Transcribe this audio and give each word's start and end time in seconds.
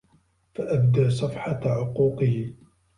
فَأَبْدَى 0.55 1.09
صَفْحَةَ 1.09 1.61
عُقُوقِهِ 1.65 2.53